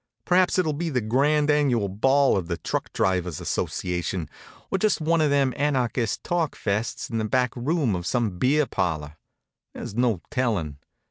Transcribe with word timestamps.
Perhaps 0.25 0.57
it'll 0.57 0.73
be 0.73 0.89
the 0.89 0.99
grand 0.99 1.51
annual 1.51 1.87
ball 1.87 2.35
of 2.35 2.47
the 2.47 2.57
Truck 2.57 2.91
Drivers' 2.91 3.39
Association, 3.39 4.27
or 4.71 4.79
just 4.79 4.99
one 4.99 5.21
of 5.21 5.29
them 5.29 5.53
Anarchist 5.55 6.23
talkfests 6.23 7.07
in 7.11 7.19
the 7.19 7.23
back 7.25 7.55
room 7.55 7.95
of 7.95 8.07
some 8.07 8.39
beer 8.39 8.65
parlor. 8.65 9.17
There's 9.75 9.93
no 9.93 10.21
telling. 10.31 10.79